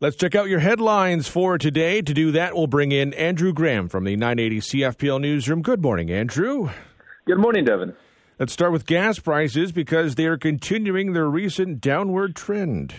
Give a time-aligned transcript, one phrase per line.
[0.00, 2.02] Let's check out your headlines for today.
[2.02, 5.60] To do that, we'll bring in Andrew Graham from the 980 CFPL Newsroom.
[5.60, 6.70] Good morning, Andrew.
[7.26, 7.96] Good morning, Devon.
[8.38, 12.94] Let's start with gas prices because they are continuing their recent downward trend.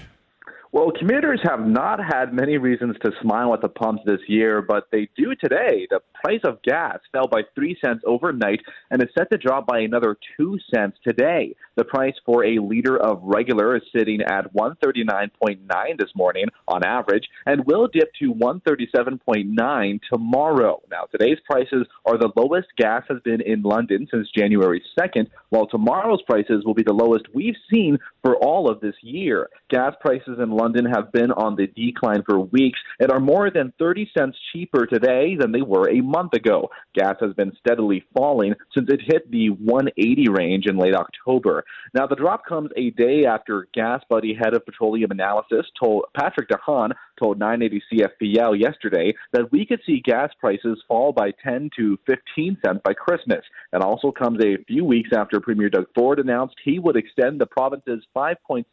[0.73, 4.83] Well, commuters have not had many reasons to smile at the pumps this year, but
[4.91, 5.87] they do today.
[5.89, 8.59] The price of gas fell by 3 cents overnight
[8.91, 11.55] and is set to drop by another 2 cents today.
[11.79, 17.23] The price for a liter of regular is sitting at 139.9 this morning on average
[17.45, 20.81] and will dip to 137.9 tomorrow.
[20.91, 25.67] Now, today's prices are the lowest gas has been in London since January 2nd, while
[25.67, 29.47] tomorrow's prices will be the lowest we've seen for all of this year.
[29.69, 33.71] Gas prices in London have been on the decline for weeks and are more than
[33.79, 36.69] 30 cents cheaper today than they were a month ago.
[36.99, 41.63] Gas has been steadily falling since it hit the 180 range in late October.
[41.93, 46.57] Now, the drop comes a day after GasBuddy head of petroleum analysis told Patrick De
[46.57, 51.97] Haan told 980 CFPL yesterday that we could see gas prices fall by 10 to
[52.05, 53.45] 15 cents by Christmas.
[53.71, 57.45] It also comes a few weeks after Premier Doug Ford announced he would extend the
[57.45, 58.65] province's 5.7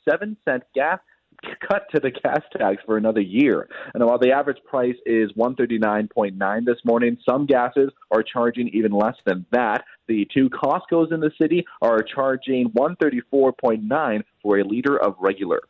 [0.45, 0.99] cent gas
[1.69, 3.69] cut to the gas tax for another year.
[3.95, 9.17] And while the average price is 139.9 this morning, some gases are charging even less
[9.25, 9.85] than that.
[10.09, 15.61] The two Costco's in the city are charging 134.9 for a liter of regular.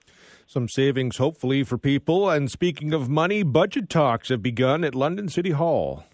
[0.46, 2.30] Some savings, hopefully, for people.
[2.30, 6.04] And speaking of money, budget talks have begun at London City Hall.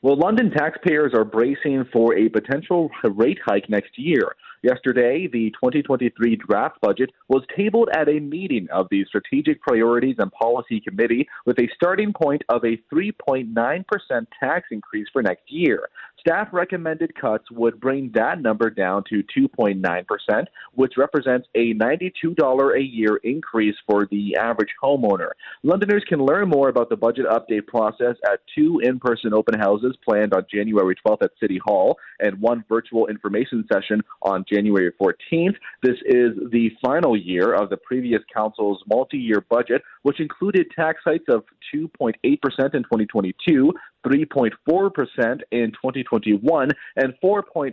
[0.00, 4.34] Well, London taxpayers are bracing for a potential rate hike next year.
[4.62, 10.32] Yesterday, the 2023 draft budget was tabled at a meeting of the Strategic Priorities and
[10.32, 15.88] Policy Committee with a starting point of a 3.9% tax increase for next year.
[16.20, 22.82] Staff recommended cuts would bring that number down to 2.9%, which represents a $92 a
[22.82, 25.30] year increase for the average homeowner.
[25.62, 29.96] Londoners can learn more about the budget update process at two in person open houses
[30.04, 35.54] planned on January 12th at City Hall and one virtual information session on January 14th.
[35.82, 41.00] This is the final year of the previous council's multi year budget, which included tax
[41.04, 41.44] hikes of
[41.74, 43.72] 2.8% in 2022,
[44.06, 47.72] 3.4% in 2021, and 4.4%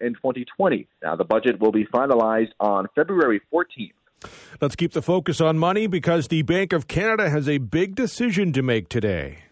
[0.00, 0.86] in 2020.
[1.02, 3.92] Now, the budget will be finalized on February 14th.
[4.60, 8.52] Let's keep the focus on money because the Bank of Canada has a big decision
[8.52, 9.47] to make today.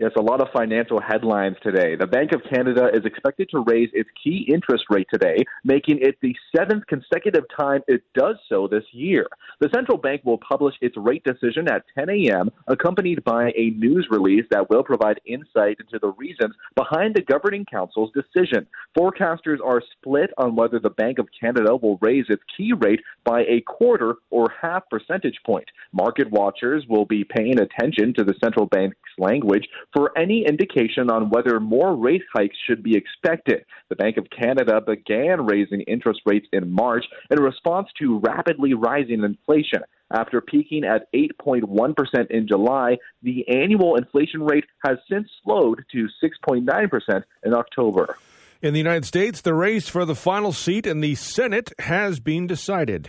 [0.00, 1.94] Yes, a lot of financial headlines today.
[1.94, 6.16] The Bank of Canada is expected to raise its key interest rate today, making it
[6.22, 9.26] the seventh consecutive time it does so this year.
[9.60, 14.08] The central bank will publish its rate decision at 10 a.m., accompanied by a news
[14.10, 18.66] release that will provide insight into the reasons behind the governing council's decision.
[18.96, 23.42] Forecasters are split on whether the Bank of Canada will raise its key rate by
[23.42, 25.68] a quarter or half percentage point.
[25.92, 31.30] Market watchers will be paying attention to the central bank's language for any indication on
[31.30, 33.64] whether more rate hikes should be expected.
[33.88, 39.22] The Bank of Canada began raising interest rates in March in response to rapidly rising
[39.24, 39.82] inflation.
[40.12, 47.22] After peaking at 8.1% in July, the annual inflation rate has since slowed to 6.9%
[47.44, 48.16] in October.
[48.62, 52.46] In the United States, the race for the final seat in the Senate has been
[52.46, 53.08] decided.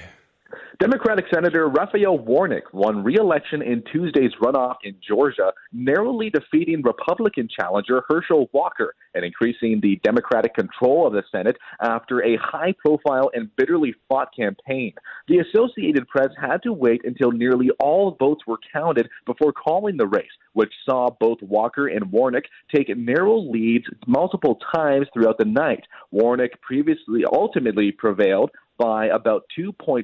[0.80, 8.04] Democratic Senator Raphael Warnock won re-election in Tuesday's runoff in Georgia, narrowly defeating Republican challenger
[8.10, 13.94] Herschel Walker and increasing the Democratic control of the Senate after a high-profile and bitterly
[14.08, 14.94] fought campaign.
[15.28, 20.08] The Associated Press had to wait until nearly all votes were counted before calling the
[20.08, 25.86] race, which saw both Walker and Warnock take narrow leads multiple times throughout the night.
[26.12, 30.04] Warnock previously ultimately prevailed by about 2.5%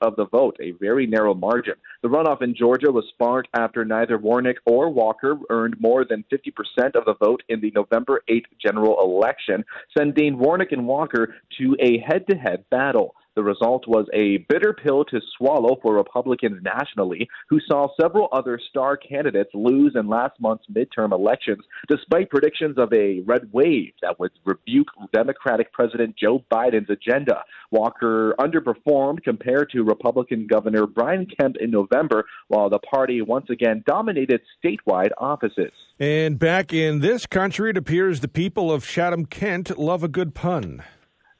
[0.00, 1.74] of the vote, a very narrow margin.
[2.02, 6.94] The runoff in Georgia was sparked after neither Warnock or Walker earned more than 50%
[6.94, 9.64] of the vote in the November 8th general election,
[9.96, 13.14] sending Warnock and Walker to a head to head battle.
[13.36, 18.58] The result was a bitter pill to swallow for Republicans nationally, who saw several other
[18.68, 24.18] star candidates lose in last month's midterm elections, despite predictions of a red wave that
[24.18, 27.44] would rebuke Democratic President Joe Biden's agenda.
[27.70, 33.84] Walker underperformed compared to Republican Governor Brian Kemp in November, while the party once again
[33.86, 35.72] dominated statewide offices.
[36.00, 40.34] And back in this country, it appears the people of Chatham Kent love a good
[40.34, 40.82] pun.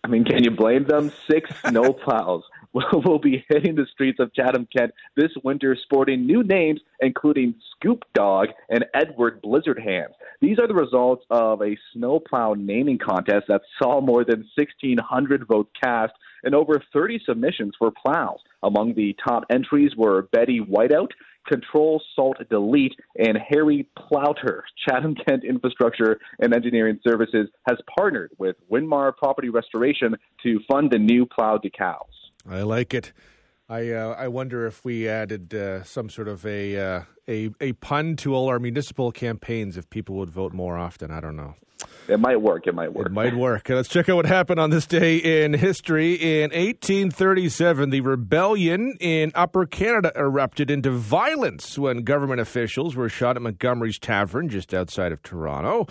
[0.03, 1.13] I mean, can you blame them?
[1.31, 2.43] Six snowplows
[2.73, 8.05] will be hitting the streets of Chatham, Kent this winter, sporting new names, including Scoop
[8.15, 10.13] Dog and Edward Blizzard Hands.
[10.41, 15.71] These are the results of a snowplow naming contest that saw more than 1,600 votes
[15.83, 16.15] cast
[16.45, 18.39] and over 30 submissions for plows.
[18.63, 21.11] Among the top entries were Betty Whiteout,
[21.47, 24.63] Control Salt Delete, and Harry Plowter.
[24.87, 30.99] Chatham Kent Infrastructure and Engineering Services has partnered with Winmar Property Restoration to fund the
[30.99, 32.03] new plow decals.
[32.49, 33.13] I like it.
[33.69, 37.73] I uh, I wonder if we added uh, some sort of a, uh, a a
[37.75, 41.11] pun to all our municipal campaigns, if people would vote more often.
[41.11, 41.55] I don't know.
[42.09, 42.67] It might work.
[42.67, 43.07] It might work.
[43.07, 43.69] It might work.
[43.69, 46.15] Let's check out what happened on this day in history.
[46.15, 53.37] In 1837, the rebellion in Upper Canada erupted into violence when government officials were shot
[53.37, 55.87] at Montgomery's Tavern just outside of Toronto.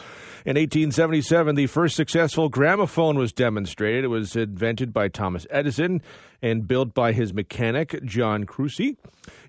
[0.45, 4.03] In 1877, the first successful gramophone was demonstrated.
[4.03, 6.01] It was invented by Thomas Edison
[6.41, 8.97] and built by his mechanic, John Kruesi.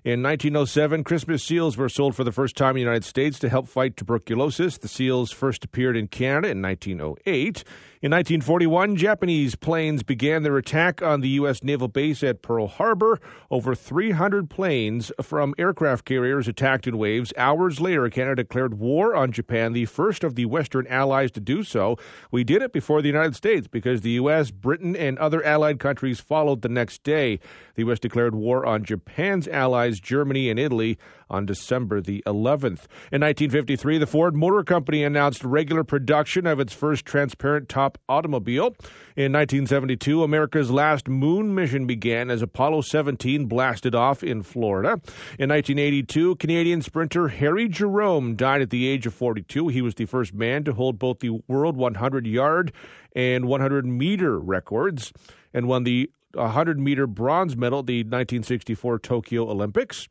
[0.03, 3.49] In 1907, Christmas seals were sold for the first time in the United States to
[3.49, 4.77] help fight tuberculosis.
[4.77, 7.63] The seals first appeared in Canada in 1908.
[8.03, 11.61] In 1941, Japanese planes began their attack on the U.S.
[11.61, 13.19] naval base at Pearl Harbor.
[13.51, 17.31] Over 300 planes from aircraft carriers attacked in waves.
[17.37, 21.61] Hours later, Canada declared war on Japan, the first of the Western allies to do
[21.61, 21.95] so.
[22.31, 26.19] We did it before the United States because the U.S., Britain, and other allied countries
[26.19, 27.39] followed the next day.
[27.75, 27.99] The U.S.
[27.99, 30.97] declared war on Japan's allies, Germany and Italy,
[31.29, 32.85] on December the 11th.
[33.11, 38.75] In 1953, the Ford Motor Company announced regular production of its first transparent top automobile.
[39.15, 44.99] In 1972, America's last moon mission began as Apollo 17 blasted off in Florida.
[45.37, 49.67] In 1982, Canadian sprinter Harry Jerome died at the age of 42.
[49.69, 52.71] He was the first man to hold both the world 100 yard
[53.15, 55.11] and 100 meter records
[55.53, 60.07] and won the 100 meter bronze medal at the 1964 Tokyo Olympics.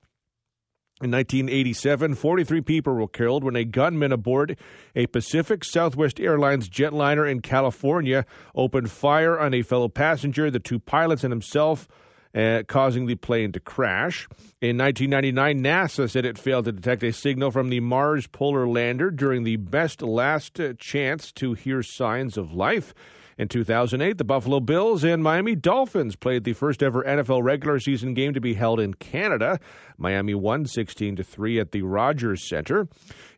[1.02, 4.58] In 1987, 43 people were killed when a gunman aboard
[4.94, 10.78] a Pacific Southwest Airlines jetliner in California opened fire on a fellow passenger, the two
[10.78, 11.88] pilots, and himself,
[12.34, 14.28] uh, causing the plane to crash.
[14.60, 19.10] In 1999, NASA said it failed to detect a signal from the Mars polar lander
[19.10, 22.92] during the best last chance to hear signs of life.
[23.40, 28.12] In 2008, the Buffalo Bills and Miami Dolphins played the first ever NFL regular season
[28.12, 29.58] game to be held in Canada.
[29.96, 32.86] Miami won 16 to 3 at the Rogers Center.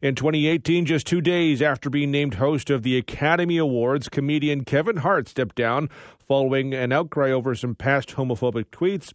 [0.00, 4.96] In 2018, just 2 days after being named host of the Academy Awards, comedian Kevin
[4.96, 5.88] Hart stepped down
[6.18, 9.12] following an outcry over some past homophobic tweets.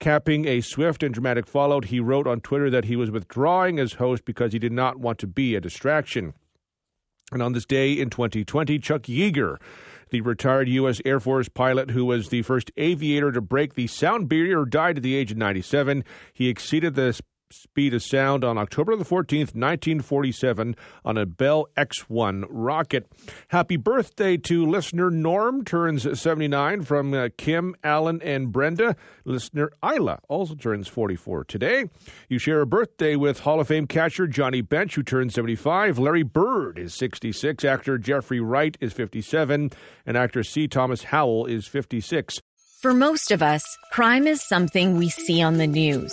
[0.00, 3.92] Capping a swift and dramatic fallout, he wrote on Twitter that he was withdrawing as
[3.92, 6.34] host because he did not want to be a distraction.
[7.30, 9.58] And on this day in 2020, Chuck Yeager
[10.14, 11.00] the retired U.S.
[11.04, 15.02] Air Force pilot who was the first aviator to break the sound barrier died at
[15.02, 16.04] the age of 97.
[16.32, 17.20] He exceeded the
[17.50, 23.10] speed of sound on October the 14th, 1947, on a Bell X 1 rocket.
[23.48, 28.96] Happy birthday to listener Norm, turns 79 from uh, Kim, Alan, and Brenda.
[29.24, 31.84] Listener Isla also turns 44 today.
[32.28, 35.98] You share a birthday with Hall of Fame catcher Johnny Bench, who turns 75.
[35.98, 37.64] Larry Bird is 66.
[37.64, 39.70] Actor Jeffrey Wright is 57.
[40.06, 40.66] And actor C.
[40.68, 42.40] Thomas Howell is 56.
[42.80, 46.12] For most of us, crime is something we see on the news.